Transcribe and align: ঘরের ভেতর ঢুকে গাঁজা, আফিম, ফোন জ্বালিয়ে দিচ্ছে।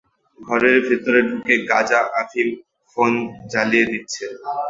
ঘরের 0.39 0.77
ভেতর 0.87 1.15
ঢুকে 1.29 1.55
গাঁজা, 1.69 2.01
আফিম, 2.21 2.49
ফোন 2.91 3.11
জ্বালিয়ে 3.51 3.85
দিচ্ছে। 3.91 4.25